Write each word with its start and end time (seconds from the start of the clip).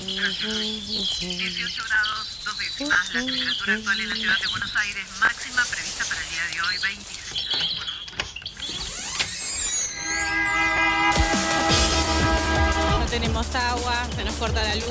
18 0.00 1.84
grados, 1.88 2.38
dos 2.44 2.58
décimas. 2.58 3.14
La 3.14 3.20
temperatura 3.20 3.74
actual 3.74 4.00
en 4.00 4.08
la 4.08 4.14
ciudad 4.16 4.38
de 4.40 4.46
Buenos 4.48 4.76
Aires, 4.76 5.04
máxima 5.20 5.62
prevista 5.64 6.04
para 6.06 6.20
el 6.22 6.30
día 6.30 6.46
de 6.52 6.60
hoy, 6.62 6.76
26 6.82 7.48
grados. 7.48 7.72
No 13.00 13.06
tenemos 13.06 13.54
agua, 13.54 14.06
se 14.16 14.24
nos 14.24 14.34
corta 14.36 14.62
la 14.62 14.74
luz, 14.76 14.86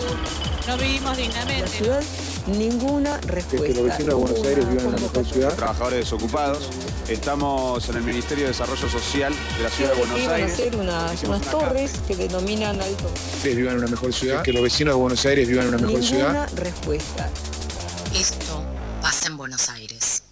no 0.68 0.78
vivimos 0.78 1.18
dignamente. 1.18 1.62
La 1.62 1.68
ciudad, 1.68 2.04
ninguna 2.46 3.18
respuesta. 3.22 3.68
Que 3.68 3.74
los 3.74 3.84
vecinos 3.86 4.08
de 4.08 4.14
Buenos 4.14 4.46
Aires 4.46 4.70
vivan 4.70 4.80
en 4.80 4.88
una 4.88 4.98
mejor 5.00 5.26
ciudad. 5.26 5.56
Trabajadores 5.56 6.00
desocupados. 6.00 6.70
Estamos 7.12 7.90
en 7.90 7.98
el 7.98 8.04
Ministerio 8.04 8.46
de 8.46 8.52
Desarrollo 8.52 8.88
Social 8.90 9.34
de 9.58 9.64
la 9.64 9.70
Ciudad 9.70 9.92
de 9.92 9.98
Buenos 9.98 10.28
Aires. 10.30 10.54
hacer 10.54 10.76
unas, 10.78 11.24
unas 11.24 11.42
una 11.42 11.52
torres 11.52 12.00
que 12.08 12.16
denominan 12.16 12.80
alto. 12.82 13.12
Ustedes 13.36 13.58
vivan 13.58 13.74
en 13.74 13.80
una 13.80 13.88
mejor 13.90 14.14
ciudad. 14.14 14.42
Que 14.44 14.54
los 14.54 14.64
vecinos 14.64 14.96
de 14.96 15.02
Buenos 15.02 15.26
Aires 15.26 15.46
vivan 15.46 15.68
en 15.68 15.74
una 15.74 15.86
mejor 15.86 16.00
Ninguna 16.00 16.48
ciudad. 16.48 16.50
respuesta. 16.56 17.30
Esto 18.16 18.64
pasa 19.02 19.28
en 19.28 19.36
Buenos 19.36 19.70
Aires. 19.70 20.24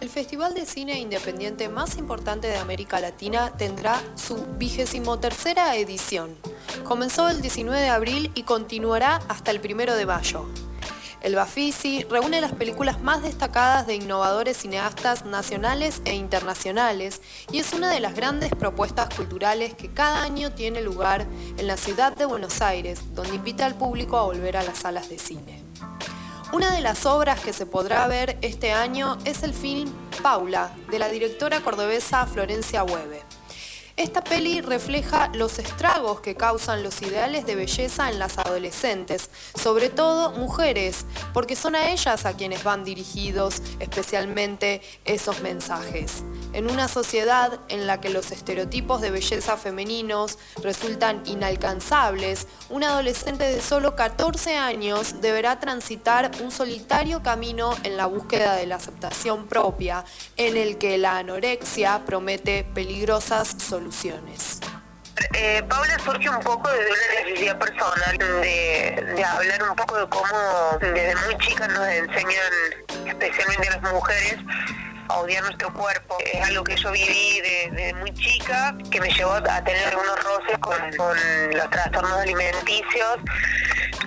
El 0.00 0.08
Festival 0.08 0.54
de 0.54 0.66
Cine 0.66 0.98
Independiente 0.98 1.68
más 1.68 1.98
importante 1.98 2.48
de 2.48 2.56
América 2.56 2.98
Latina 2.98 3.52
tendrá 3.56 4.02
su 4.16 4.44
vigésimo 4.58 5.20
tercera 5.20 5.76
edición. 5.76 6.36
Comenzó 6.82 7.28
el 7.28 7.40
19 7.40 7.80
de 7.80 7.88
abril 7.90 8.32
y 8.34 8.42
continuará 8.42 9.20
hasta 9.28 9.52
el 9.52 9.60
1 9.64 9.94
de 9.94 10.04
mayo. 10.04 10.46
El 11.24 11.36
Bafisi 11.36 12.04
reúne 12.04 12.42
las 12.42 12.52
películas 12.52 13.00
más 13.00 13.22
destacadas 13.22 13.86
de 13.86 13.94
innovadores 13.94 14.58
cineastas 14.58 15.24
nacionales 15.24 16.02
e 16.04 16.14
internacionales 16.14 17.22
y 17.50 17.60
es 17.60 17.72
una 17.72 17.88
de 17.88 17.98
las 17.98 18.14
grandes 18.14 18.50
propuestas 18.50 19.08
culturales 19.08 19.72
que 19.72 19.88
cada 19.88 20.22
año 20.22 20.52
tiene 20.52 20.82
lugar 20.82 21.26
en 21.56 21.66
la 21.66 21.78
ciudad 21.78 22.14
de 22.14 22.26
Buenos 22.26 22.60
Aires, 22.60 23.14
donde 23.14 23.36
invita 23.36 23.64
al 23.64 23.74
público 23.74 24.18
a 24.18 24.24
volver 24.24 24.58
a 24.58 24.64
las 24.64 24.80
salas 24.80 25.08
de 25.08 25.18
cine. 25.18 25.62
Una 26.52 26.74
de 26.74 26.82
las 26.82 27.06
obras 27.06 27.40
que 27.40 27.54
se 27.54 27.64
podrá 27.64 28.06
ver 28.06 28.36
este 28.42 28.72
año 28.72 29.16
es 29.24 29.42
el 29.44 29.54
film 29.54 29.90
Paula, 30.22 30.72
de 30.90 30.98
la 30.98 31.08
directora 31.08 31.60
cordobesa 31.60 32.26
Florencia 32.26 32.84
Hueve. 32.84 33.22
Esta 33.96 34.24
peli 34.24 34.60
refleja 34.60 35.30
los 35.34 35.60
estragos 35.60 36.20
que 36.20 36.34
causan 36.34 36.82
los 36.82 37.00
ideales 37.00 37.46
de 37.46 37.54
belleza 37.54 38.10
en 38.10 38.18
las 38.18 38.38
adolescentes, 38.38 39.30
sobre 39.54 39.88
todo 39.88 40.32
mujeres, 40.32 41.06
porque 41.32 41.54
son 41.54 41.76
a 41.76 41.90
ellas 41.90 42.26
a 42.26 42.32
quienes 42.32 42.64
van 42.64 42.82
dirigidos 42.82 43.62
especialmente 43.78 44.82
esos 45.04 45.42
mensajes. 45.42 46.24
En 46.52 46.68
una 46.68 46.88
sociedad 46.88 47.60
en 47.68 47.86
la 47.86 48.00
que 48.00 48.10
los 48.10 48.32
estereotipos 48.32 49.00
de 49.00 49.12
belleza 49.12 49.56
femeninos 49.56 50.38
resultan 50.60 51.22
inalcanzables, 51.24 52.48
un 52.70 52.82
adolescente 52.82 53.44
de 53.44 53.62
solo 53.62 53.94
14 53.94 54.56
años 54.56 55.20
deberá 55.20 55.60
transitar 55.60 56.32
un 56.42 56.50
solitario 56.50 57.22
camino 57.22 57.76
en 57.84 57.96
la 57.96 58.06
búsqueda 58.06 58.56
de 58.56 58.66
la 58.66 58.74
aceptación 58.74 59.46
propia, 59.46 60.04
en 60.36 60.56
el 60.56 60.78
que 60.78 60.98
la 60.98 61.18
anorexia 61.18 62.04
promete 62.04 62.64
peligrosas 62.64 63.54
soluciones. 63.60 63.83
Eh, 65.34 65.62
Paula 65.68 65.98
surge 65.98 66.28
un 66.28 66.40
poco 66.40 66.68
de 66.70 66.78
una 66.78 67.22
necesidad 67.24 67.58
personal 67.58 68.18
de, 68.18 69.24
hablar 69.24 69.62
un 69.68 69.76
poco 69.76 69.96
de 69.96 70.08
cómo 70.08 70.78
desde 70.80 71.14
muy 71.26 71.36
chicas 71.38 71.68
nos 71.68 71.86
enseñan, 71.86 73.06
especialmente 73.06 73.68
a 73.68 73.80
las 73.80 73.92
mujeres, 73.92 74.36
a 75.08 75.20
odiar 75.20 75.44
nuestro 75.44 75.72
cuerpo. 75.72 76.16
Es 76.32 76.44
algo 76.44 76.64
que 76.64 76.76
yo 76.76 76.90
viví 76.90 77.40
desde 77.40 77.94
muy 77.94 78.12
chica, 78.14 78.76
que 78.90 79.00
me 79.00 79.08
llevó 79.10 79.32
a 79.32 79.64
tener 79.64 79.88
algunos 79.88 80.24
roces 80.24 80.58
con, 80.58 80.76
los 81.56 81.70
trastornos 81.70 82.18
alimenticios. 82.18 83.18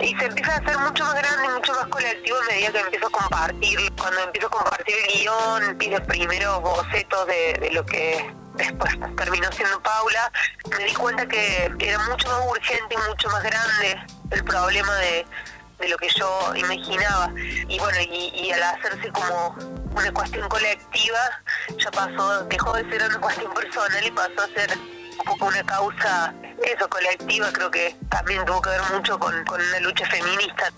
Y 0.02 0.16
se 0.18 0.26
empieza 0.26 0.54
a 0.54 0.58
hacer 0.58 0.78
mucho 0.78 1.04
más 1.06 1.16
grande 1.16 1.46
y 1.46 1.50
mucho 1.50 1.74
más 1.74 1.88
colectivo 1.88 2.38
a 2.38 2.54
medida 2.54 2.72
que 2.72 2.80
empiezo 2.80 3.08
a 3.08 3.12
compartir. 3.12 3.80
Cuando 3.98 4.22
empiezo 4.22 4.48
a 4.48 4.52
compartir 4.52 4.96
el 5.08 5.20
guion, 5.20 5.92
los 5.92 6.02
primeros 6.02 6.62
bocetos 6.62 7.28
de, 7.28 7.54
de 7.60 7.72
lo 7.72 7.86
que 7.86 8.34
después 8.58 8.94
terminó 9.16 9.52
siendo 9.52 9.82
Paula, 9.82 10.32
me 10.78 10.84
di 10.86 10.94
cuenta 10.94 11.26
que 11.28 11.72
era 11.80 12.00
mucho 12.10 12.28
más 12.30 12.42
urgente 12.48 12.96
y 12.96 13.10
mucho 13.10 13.30
más 13.30 13.44
grande 13.44 13.98
el 14.32 14.44
problema 14.44 14.94
de, 14.96 15.26
de 15.80 15.90
lo 15.90 15.98
que 15.98 16.10
yo 16.10 16.56
imaginaba. 16.56 17.32
Y 17.38 17.80
bueno, 17.80 17.98
y, 18.12 18.52
al 18.52 18.64
hacerse 18.64 19.12
como 19.12 19.56
una 19.96 20.12
cuestión 20.12 20.48
colectiva, 20.50 21.20
ya 21.78 21.92
pasó, 21.92 22.44
dejó 22.46 22.74
de 22.74 22.90
ser 22.90 23.04
una 23.04 23.20
cuestión 23.20 23.54
personal 23.54 24.06
y 24.06 24.12
pasó 24.12 24.42
a 24.42 24.48
ser 24.48 24.78
un 24.78 25.26
poco 25.26 25.46
una 25.46 25.64
causa, 25.64 26.34
eso, 26.64 26.90
colectiva, 26.90 27.52
creo 27.52 27.72
que 27.72 27.96
también 28.10 28.46
tuvo 28.46 28.62
que 28.62 28.70
ver 28.70 28.82
mucho 28.94 29.20
con, 29.20 29.44
con 29.46 29.62
una 29.62 29.80
lucha 29.80 30.06
feminista. 30.08 30.72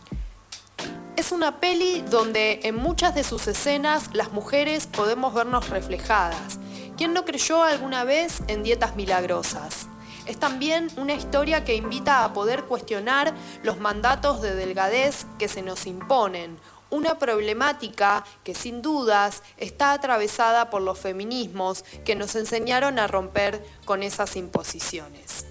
Es 1.16 1.34
una 1.34 1.60
peli 1.60 2.02
donde 2.08 2.62
en 2.64 2.76
muchas 2.76 3.14
de 3.14 3.26
sus 3.26 3.48
escenas 3.48 4.14
las 4.14 4.32
mujeres 4.32 4.88
podemos 4.88 5.34
vernos 5.34 5.70
reflejadas. 5.70 6.60
¿Quién 7.00 7.14
no 7.14 7.24
creyó 7.24 7.64
alguna 7.64 8.04
vez 8.04 8.42
en 8.50 8.62
dietas 8.62 8.98
milagrosas? 8.98 9.88
Es 10.26 10.38
también 10.38 10.90
una 10.98 11.14
historia 11.14 11.64
que 11.64 11.76
invita 11.76 12.26
a 12.26 12.34
poder 12.34 12.66
cuestionar 12.66 13.34
los 13.64 13.80
mandatos 13.80 14.42
de 14.42 14.54
delgadez 14.54 15.26
que 15.38 15.48
se 15.48 15.62
nos 15.62 15.86
imponen, 15.88 16.60
una 16.90 17.18
problemática 17.18 18.26
que 18.44 18.54
sin 18.54 18.82
dudas 18.82 19.44
está 19.56 19.94
atravesada 19.94 20.70
por 20.70 20.82
los 20.82 21.00
feminismos 21.00 21.86
que 22.04 22.16
nos 22.16 22.36
enseñaron 22.36 23.00
a 23.00 23.08
romper 23.08 23.66
con 23.86 24.04
esas 24.04 24.36
imposiciones. 24.36 25.46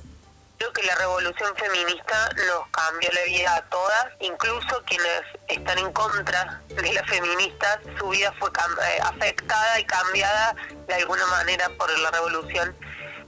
Creo 0.58 0.72
que 0.72 0.82
la 0.82 0.94
revolución 0.96 1.54
feminista 1.54 2.28
nos 2.34 2.66
cambió 2.72 3.08
la 3.12 3.22
vida 3.26 3.54
a 3.54 3.62
todas, 3.68 4.06
incluso 4.18 4.82
quienes 4.86 5.22
están 5.46 5.78
en 5.78 5.92
contra 5.92 6.60
de 6.68 6.92
las 6.92 7.06
feministas, 7.08 7.78
su 7.96 8.08
vida 8.08 8.34
fue 8.40 8.48
eh, 8.48 8.98
afectada 9.00 9.78
y 9.78 9.84
cambiada 9.84 10.56
de 10.88 10.94
alguna 10.94 11.24
manera 11.26 11.70
por 11.78 11.96
la 12.00 12.10
revolución 12.10 12.76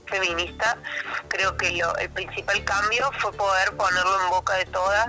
feminista. 0.07 0.77
Creo 1.29 1.55
que 1.55 1.69
el 1.99 2.09
principal 2.09 2.65
cambio 2.65 3.09
fue 3.19 3.31
poder 3.31 3.77
ponerlo 3.77 4.23
en 4.23 4.29
boca 4.29 4.55
de 4.55 4.65
todas, 4.65 5.07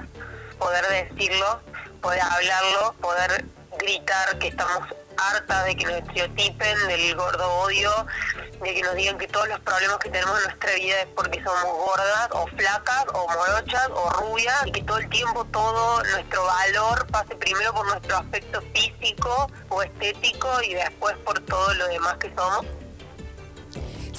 poder 0.60 0.86
decirlo, 0.86 1.60
poder 2.00 2.22
hablarlo, 2.22 2.92
poder 3.00 3.44
gritar 3.78 4.38
que 4.38 4.46
estamos 4.46 4.88
hartas 5.30 5.64
de 5.64 5.76
que 5.76 5.84
nos 5.84 5.94
estereotipen, 5.96 6.88
del 6.88 7.16
gordo 7.16 7.48
odio, 7.60 7.90
de 8.62 8.74
que 8.74 8.82
nos 8.82 8.94
digan 8.94 9.18
que 9.18 9.28
todos 9.28 9.48
los 9.48 9.60
problemas 9.60 9.98
que 9.98 10.10
tenemos 10.10 10.38
en 10.38 10.44
nuestra 10.44 10.74
vida 10.74 11.00
es 11.00 11.08
porque 11.14 11.42
somos 11.42 11.64
gordas 11.64 12.28
o 12.32 12.46
flacas 12.56 13.04
o 13.14 13.28
morochas 13.28 13.88
o 13.94 14.10
rubias 14.10 14.66
y 14.66 14.72
que 14.72 14.82
todo 14.82 14.98
el 14.98 15.08
tiempo 15.08 15.44
todo 15.46 16.02
nuestro 16.04 16.44
valor 16.44 17.06
pase 17.08 17.36
primero 17.36 17.72
por 17.74 17.86
nuestro 17.86 18.16
aspecto 18.16 18.62
físico 18.74 19.50
o 19.68 19.82
estético 19.82 20.48
y 20.62 20.74
después 20.74 21.16
por 21.24 21.40
todo 21.40 21.74
lo 21.74 21.88
demás 21.88 22.16
que 22.18 22.32
somos. 22.34 22.66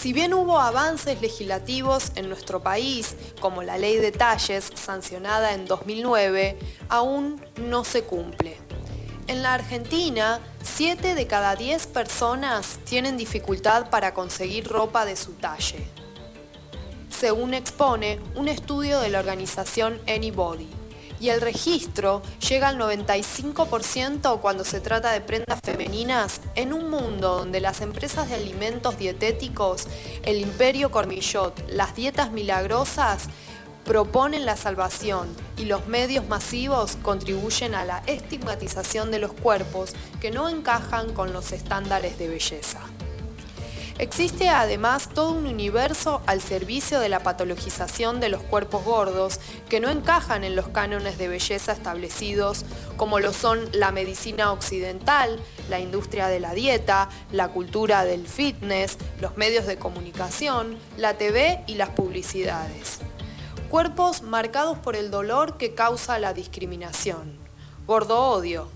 Si 0.03 0.11
bien 0.11 0.33
hubo 0.33 0.59
avances 0.59 1.21
legislativos 1.21 2.11
en 2.15 2.27
nuestro 2.27 2.61
país, 2.61 3.15
como 3.39 3.63
la 3.63 3.77
ley 3.77 3.97
de 3.97 4.11
talles 4.11 4.69
sancionada 4.75 5.53
en 5.53 5.65
2009, 5.65 6.57
aún 6.89 7.41
no 7.55 7.85
se 7.85 8.03
cumple. 8.03 8.57
En 9.27 9.43
la 9.43 9.53
Argentina, 9.53 10.41
7 10.75 11.13
de 11.13 11.27
cada 11.27 11.55
10 11.55 11.85
personas 11.85 12.79
tienen 12.83 13.15
dificultad 13.15 13.91
para 13.91 14.15
conseguir 14.15 14.67
ropa 14.67 15.05
de 15.05 15.15
su 15.15 15.33
talle. 15.33 15.85
Según 17.11 17.53
expone 17.53 18.19
un 18.33 18.47
estudio 18.47 18.99
de 18.99 19.09
la 19.09 19.19
organización 19.19 20.01
Anybody. 20.07 20.67
Y 21.19 21.29
el 21.29 21.41
registro 21.41 22.23
llega 22.49 22.69
al 22.69 22.79
95% 22.79 24.41
cuando 24.41 24.65
se 24.65 24.81
trata 24.81 25.11
de 25.11 25.21
prendas 25.21 25.59
femeninas 25.63 26.41
en 26.55 26.73
un 26.73 26.89
mundo 26.89 27.37
donde 27.37 27.61
las 27.61 27.81
empresas 27.81 28.29
de 28.29 28.35
alimentos 28.35 28.97
dietéticos, 28.97 29.87
el 30.23 30.37
imperio 30.41 30.89
Cormillot, 30.89 31.69
las 31.69 31.95
dietas 31.95 32.31
milagrosas, 32.31 33.27
proponen 33.85 34.45
la 34.45 34.55
salvación 34.55 35.29
y 35.57 35.65
los 35.65 35.87
medios 35.87 36.27
masivos 36.27 36.97
contribuyen 37.01 37.75
a 37.75 37.85
la 37.85 38.03
estigmatización 38.07 39.11
de 39.11 39.19
los 39.19 39.33
cuerpos 39.33 39.93
que 40.21 40.31
no 40.31 40.49
encajan 40.49 41.13
con 41.13 41.33
los 41.33 41.51
estándares 41.51 42.17
de 42.17 42.29
belleza. 42.29 42.79
Existe 43.99 44.49
además 44.49 45.09
todo 45.13 45.33
un 45.33 45.45
universo 45.45 46.23
al 46.25 46.41
servicio 46.41 46.99
de 46.99 47.09
la 47.09 47.21
patologización 47.21 48.19
de 48.19 48.29
los 48.29 48.41
cuerpos 48.41 48.83
gordos 48.83 49.39
que 49.69 49.79
no 49.79 49.89
encajan 49.91 50.43
en 50.43 50.55
los 50.55 50.69
cánones 50.69 51.19
de 51.19 51.27
belleza 51.27 51.73
establecidos 51.73 52.65
como 52.97 53.19
lo 53.19 53.33
son 53.33 53.69
la 53.71 53.91
medicina 53.91 54.51
occidental, 54.51 55.39
la 55.69 55.79
industria 55.79 56.27
de 56.27 56.39
la 56.39 56.55
dieta, 56.55 57.09
la 57.31 57.49
cultura 57.49 58.03
del 58.03 58.27
fitness, 58.27 58.97
los 59.21 59.37
medios 59.37 59.67
de 59.67 59.77
comunicación, 59.77 60.79
la 60.97 61.13
TV 61.13 61.63
y 61.67 61.75
las 61.75 61.89
publicidades 61.89 62.99
cuerpos 63.73 64.21
marcados 64.21 64.77
por 64.77 64.95
el 64.95 65.09
dolor 65.09 65.57
que 65.57 65.73
causa 65.73 66.19
la 66.19 66.35
discriminación. 66.35 67.39
Gordo 67.87 68.19
odio. 68.19 68.67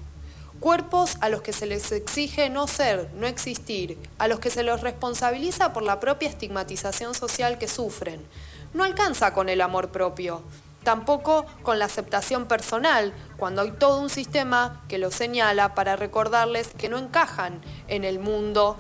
Cuerpos 0.60 1.18
a 1.22 1.30
los 1.30 1.44
que 1.44 1.54
se 1.54 1.68
les 1.68 1.92
exige 1.92 2.50
no 2.50 2.66
ser, 2.66 3.08
no 3.14 3.28
existir, 3.28 4.00
a 4.18 4.28
los 4.28 4.40
que 4.40 4.50
se 4.50 4.64
los 4.64 4.82
responsabiliza 4.82 5.72
por 5.72 5.84
la 5.84 6.00
propia 6.00 6.28
estigmatización 6.28 7.14
social 7.14 7.60
que 7.60 7.68
sufren. 7.68 8.26
No 8.74 8.84
alcanza 8.84 9.36
con 9.36 9.50
el 9.50 9.62
amor 9.62 9.90
propio. 9.90 10.42
Tampoco 10.82 11.46
con 11.62 11.78
la 11.78 11.86
aceptación 11.86 12.48
personal, 12.48 13.14
cuando 13.38 13.62
hay 13.62 13.74
todo 13.74 14.02
un 14.02 14.10
sistema 14.10 14.84
que 14.88 14.98
los 14.98 15.14
señala 15.14 15.76
para 15.76 15.96
recordarles 15.96 16.70
que 16.70 16.90
no 16.90 16.98
encajan 16.98 17.62
en 17.88 18.04
el 18.04 18.18
mundo 18.18 18.78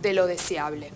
de 0.00 0.12
lo 0.12 0.28
deseable. 0.28 0.92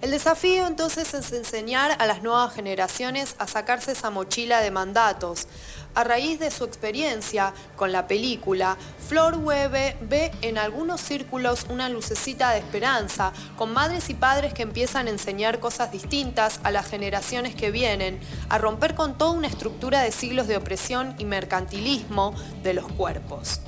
El 0.00 0.12
desafío 0.12 0.68
entonces 0.68 1.12
es 1.12 1.32
enseñar 1.32 1.96
a 1.98 2.06
las 2.06 2.22
nuevas 2.22 2.54
generaciones 2.54 3.34
a 3.38 3.48
sacarse 3.48 3.92
esa 3.92 4.10
mochila 4.10 4.60
de 4.60 4.70
mandatos. 4.70 5.48
A 5.96 6.04
raíz 6.04 6.38
de 6.38 6.52
su 6.52 6.62
experiencia 6.62 7.52
con 7.74 7.90
la 7.90 8.06
película, 8.06 8.76
Flor 9.08 9.38
Webe 9.38 9.96
ve 10.02 10.30
en 10.40 10.56
algunos 10.56 11.00
círculos 11.00 11.66
una 11.68 11.88
lucecita 11.88 12.50
de 12.50 12.60
esperanza, 12.60 13.32
con 13.56 13.72
madres 13.72 14.08
y 14.08 14.14
padres 14.14 14.54
que 14.54 14.62
empiezan 14.62 15.08
a 15.08 15.10
enseñar 15.10 15.58
cosas 15.58 15.90
distintas 15.90 16.60
a 16.62 16.70
las 16.70 16.86
generaciones 16.86 17.56
que 17.56 17.72
vienen, 17.72 18.20
a 18.48 18.58
romper 18.58 18.94
con 18.94 19.18
toda 19.18 19.32
una 19.32 19.48
estructura 19.48 20.02
de 20.02 20.12
siglos 20.12 20.46
de 20.46 20.58
opresión 20.58 21.16
y 21.18 21.24
mercantilismo 21.24 22.36
de 22.62 22.74
los 22.74 22.86
cuerpos. 22.92 23.62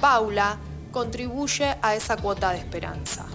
Paula 0.00 0.56
contribuye 0.92 1.76
a 1.82 1.94
esa 1.94 2.16
cuota 2.16 2.52
de 2.52 2.58
esperanza. 2.58 3.26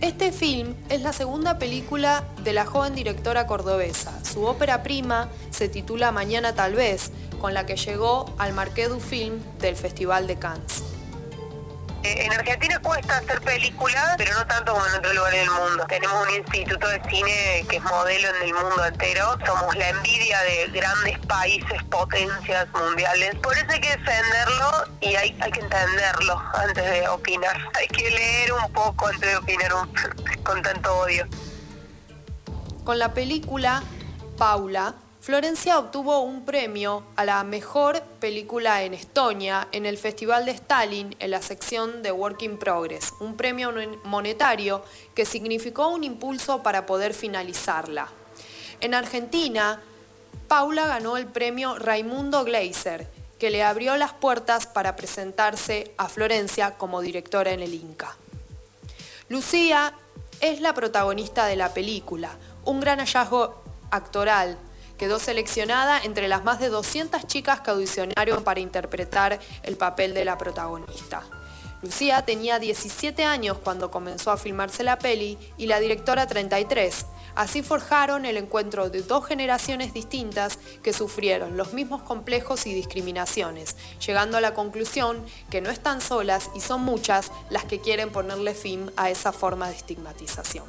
Este 0.00 0.32
film 0.32 0.74
es 0.88 1.02
la 1.02 1.12
segunda 1.12 1.58
película 1.58 2.24
de 2.42 2.54
la 2.54 2.64
joven 2.64 2.94
directora 2.94 3.46
cordobesa. 3.46 4.24
Su 4.24 4.44
ópera 4.44 4.82
prima 4.82 5.28
se 5.50 5.68
titula 5.68 6.10
Mañana 6.10 6.54
tal 6.54 6.74
vez, 6.74 7.10
con 7.38 7.52
la 7.52 7.66
que 7.66 7.76
llegó 7.76 8.34
al 8.38 8.54
Marqués 8.54 8.88
du 8.88 8.98
Film 8.98 9.40
del 9.58 9.76
Festival 9.76 10.26
de 10.26 10.36
Cannes. 10.36 10.89
Eh, 12.02 12.24
en 12.24 12.32
Argentina 12.32 12.78
cuesta 12.80 13.18
hacer 13.18 13.42
películas, 13.42 14.14
pero 14.16 14.32
no 14.32 14.46
tanto 14.46 14.72
como 14.72 14.86
en 14.86 14.94
otros 14.94 15.14
lugares 15.14 15.40
del 15.40 15.50
mundo. 15.50 15.84
Tenemos 15.86 16.26
un 16.26 16.34
instituto 16.34 16.88
de 16.88 17.02
cine 17.10 17.66
que 17.68 17.76
es 17.76 17.82
modelo 17.82 18.28
en 18.36 18.42
el 18.42 18.54
mundo 18.54 18.84
entero. 18.86 19.36
Somos 19.44 19.76
la 19.76 19.90
envidia 19.90 20.40
de 20.40 20.68
grandes 20.68 21.18
países, 21.26 21.82
potencias 21.90 22.66
mundiales. 22.72 23.34
Por 23.36 23.54
eso 23.56 23.66
hay 23.68 23.80
que 23.80 23.96
defenderlo 23.96 24.84
y 25.00 25.14
hay, 25.14 25.36
hay 25.40 25.50
que 25.50 25.60
entenderlo 25.60 26.42
antes 26.54 26.90
de 26.90 27.08
opinar. 27.08 27.56
Hay 27.78 27.86
que 27.88 28.10
leer 28.10 28.52
un 28.52 28.72
poco 28.72 29.06
antes 29.06 29.30
de 29.30 29.36
opinar 29.36 29.72
con 30.42 30.62
tanto 30.62 30.94
odio. 31.00 31.26
Con 32.84 32.98
la 32.98 33.12
película 33.12 33.82
Paula, 34.38 34.94
Florencia 35.20 35.78
obtuvo 35.78 36.20
un 36.20 36.46
premio 36.46 37.04
a 37.14 37.26
la 37.26 37.44
mejor 37.44 38.02
película 38.20 38.84
en 38.84 38.94
Estonia 38.94 39.68
en 39.70 39.84
el 39.84 39.98
Festival 39.98 40.46
de 40.46 40.52
Stalin 40.52 41.14
en 41.18 41.30
la 41.30 41.42
sección 41.42 42.02
de 42.02 42.10
Work 42.10 42.40
in 42.40 42.58
Progress, 42.58 43.12
un 43.20 43.36
premio 43.36 43.70
monetario 44.04 44.82
que 45.14 45.26
significó 45.26 45.88
un 45.88 46.04
impulso 46.04 46.62
para 46.62 46.86
poder 46.86 47.12
finalizarla. 47.12 48.08
En 48.80 48.94
Argentina, 48.94 49.82
Paula 50.48 50.86
ganó 50.86 51.18
el 51.18 51.26
premio 51.26 51.78
Raimundo 51.78 52.42
Gleiser, 52.42 53.06
que 53.38 53.50
le 53.50 53.62
abrió 53.62 53.98
las 53.98 54.14
puertas 54.14 54.66
para 54.66 54.96
presentarse 54.96 55.92
a 55.98 56.08
Florencia 56.08 56.78
como 56.78 57.02
directora 57.02 57.50
en 57.50 57.60
el 57.60 57.74
Inca. 57.74 58.16
Lucía 59.28 59.92
es 60.40 60.62
la 60.62 60.72
protagonista 60.72 61.44
de 61.44 61.56
la 61.56 61.74
película, 61.74 62.38
un 62.64 62.80
gran 62.80 63.00
hallazgo 63.00 63.62
actoral 63.90 64.56
quedó 65.00 65.18
seleccionada 65.18 65.98
entre 66.02 66.28
las 66.28 66.44
más 66.44 66.60
de 66.60 66.68
200 66.68 67.26
chicas 67.26 67.62
que 67.62 67.70
audicionaron 67.70 68.44
para 68.44 68.60
interpretar 68.60 69.40
el 69.62 69.78
papel 69.78 70.12
de 70.12 70.26
la 70.26 70.36
protagonista. 70.36 71.22
Lucía 71.80 72.22
tenía 72.26 72.58
17 72.58 73.24
años 73.24 73.56
cuando 73.64 73.90
comenzó 73.90 74.30
a 74.30 74.36
filmarse 74.36 74.84
la 74.84 74.98
peli 74.98 75.38
y 75.56 75.68
la 75.68 75.80
directora 75.80 76.26
33. 76.26 77.06
Así 77.34 77.62
forjaron 77.62 78.26
el 78.26 78.36
encuentro 78.36 78.90
de 78.90 79.00
dos 79.00 79.24
generaciones 79.24 79.94
distintas 79.94 80.58
que 80.82 80.92
sufrieron 80.92 81.56
los 81.56 81.72
mismos 81.72 82.02
complejos 82.02 82.66
y 82.66 82.74
discriminaciones, 82.74 83.76
llegando 84.06 84.36
a 84.36 84.42
la 84.42 84.52
conclusión 84.52 85.24
que 85.48 85.62
no 85.62 85.70
están 85.70 86.02
solas 86.02 86.50
y 86.54 86.60
son 86.60 86.82
muchas 86.82 87.32
las 87.48 87.64
que 87.64 87.80
quieren 87.80 88.12
ponerle 88.12 88.52
fin 88.52 88.92
a 88.98 89.08
esa 89.08 89.32
forma 89.32 89.70
de 89.70 89.76
estigmatización. 89.76 90.66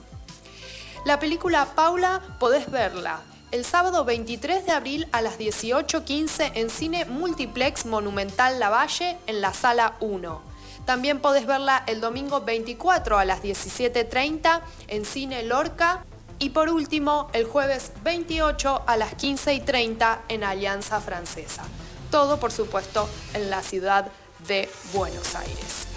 La 1.03 1.19
película 1.19 1.65
Paula 1.75 2.21
podés 2.39 2.71
verla 2.71 3.19
el 3.51 3.65
sábado 3.65 4.05
23 4.05 4.65
de 4.65 4.71
abril 4.71 5.07
a 5.11 5.21
las 5.21 5.37
18.15 5.37 6.51
en 6.55 6.69
Cine 6.69 7.05
Multiplex 7.05 7.85
Monumental 7.85 8.59
Lavalle 8.59 9.17
en 9.27 9.41
la 9.41 9.53
Sala 9.53 9.95
1. 9.99 10.41
También 10.85 11.19
podés 11.19 11.45
verla 11.45 11.83
el 11.85 11.99
domingo 11.99 12.41
24 12.41 13.19
a 13.19 13.25
las 13.25 13.43
17.30 13.43 14.61
en 14.87 15.05
Cine 15.05 15.43
Lorca. 15.43 16.05
Y 16.39 16.51
por 16.51 16.69
último, 16.69 17.29
el 17.33 17.45
jueves 17.45 17.91
28 18.03 18.83
a 18.87 18.97
las 18.97 19.15
15.30 19.17 20.19
en 20.29 20.43
Alianza 20.43 20.99
Francesa. 21.01 21.63
Todo, 22.09 22.39
por 22.39 22.51
supuesto, 22.51 23.07
en 23.33 23.49
la 23.49 23.61
ciudad 23.61 24.07
de 24.47 24.69
Buenos 24.93 25.35
Aires. 25.35 25.87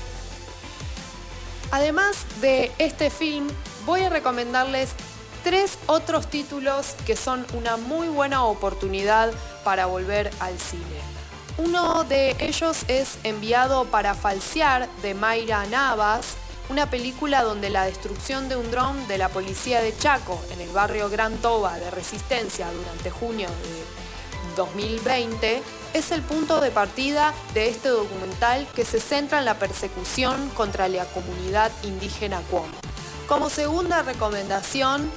Además 1.71 2.27
de 2.41 2.71
este 2.79 3.11
film, 3.11 3.49
voy 3.87 4.03
a 4.03 4.11
recomendarles 4.11 4.91
tres 5.45 5.79
otros 5.87 6.29
títulos 6.29 6.97
que 7.07 7.17
son 7.17 7.47
una 7.53 7.77
muy 7.77 8.09
buena 8.09 8.45
oportunidad 8.45 9.31
para 9.63 9.87
volver 9.87 10.31
al 10.41 10.59
cine. 10.59 10.83
Uno 11.59 12.03
de 12.05 12.35
ellos 12.41 12.79
es 12.89 13.19
Enviado 13.23 13.85
para 13.85 14.15
falsear 14.15 14.89
de 15.03 15.15
Mayra 15.15 15.67
Navas, 15.67 16.35
una 16.71 16.89
película 16.89 17.43
donde 17.43 17.69
la 17.69 17.85
destrucción 17.85 18.49
de 18.49 18.57
un 18.57 18.71
dron 18.71 19.07
de 19.07 19.19
la 19.19 19.29
policía 19.29 19.83
de 19.83 19.97
Chaco 19.97 20.41
en 20.51 20.63
el 20.63 20.71
barrio 20.71 21.11
Gran 21.11 21.37
Toba 21.37 21.79
de 21.79 21.91
Resistencia 21.91 22.67
durante 22.73 23.11
junio 23.11 23.49
de 23.49 24.57
2020 24.57 25.63
es 25.93 26.11
el 26.11 26.23
punto 26.23 26.61
de 26.61 26.71
partida 26.71 27.35
de 27.53 27.69
este 27.69 27.91
documental 27.91 28.67
que 28.75 28.87
se 28.87 28.99
centra 28.99 29.41
en 29.41 29.45
la 29.45 29.59
persecución 29.59 30.49
contra 30.51 30.89
la 30.89 31.05
comunidad 31.05 31.71
indígena 31.83 32.41
Cuomo. 32.51 32.73
Como 33.29 33.49
segunda 33.49 34.03
recomendación, 34.03 35.11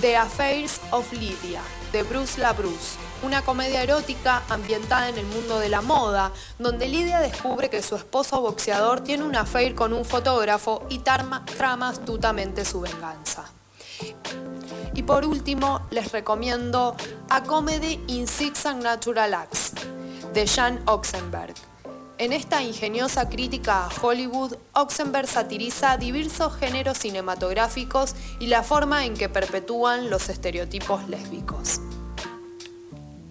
The 0.00 0.16
Affairs 0.16 0.80
of 0.92 1.12
Lydia, 1.12 1.60
de 1.90 2.04
Bruce 2.04 2.40
LaBruce, 2.40 2.96
una 3.24 3.42
comedia 3.42 3.82
erótica 3.82 4.42
ambientada 4.48 5.08
en 5.08 5.18
el 5.18 5.26
mundo 5.26 5.58
de 5.58 5.68
la 5.68 5.80
moda, 5.80 6.30
donde 6.60 6.86
Lydia 6.86 7.18
descubre 7.18 7.68
que 7.68 7.82
su 7.82 7.96
esposo 7.96 8.40
boxeador 8.40 9.00
tiene 9.00 9.24
un 9.24 9.34
affair 9.34 9.74
con 9.74 9.92
un 9.92 10.04
fotógrafo 10.04 10.86
y 10.88 11.00
trama, 11.00 11.44
astutamente 11.88 12.64
su 12.64 12.80
venganza. 12.80 13.50
Y 14.94 15.02
por 15.02 15.24
último, 15.24 15.86
les 15.90 16.12
recomiendo 16.12 16.94
A 17.28 17.42
Comedy 17.42 18.00
in 18.06 18.28
Six 18.28 18.66
and 18.66 18.84
Natural 18.84 19.34
Acts, 19.34 19.72
de 20.32 20.46
Jan 20.46 20.80
Oxenberg, 20.86 21.54
en 22.18 22.32
esta 22.32 22.62
ingeniosa 22.62 23.28
crítica 23.28 23.86
a 23.86 23.90
Hollywood, 24.02 24.56
Oxenberg 24.72 25.28
satiriza 25.28 25.96
diversos 25.96 26.54
géneros 26.56 26.98
cinematográficos 26.98 28.14
y 28.40 28.48
la 28.48 28.62
forma 28.62 29.06
en 29.06 29.14
que 29.14 29.28
perpetúan 29.28 30.10
los 30.10 30.28
estereotipos 30.28 31.08
lésbicos. 31.08 31.80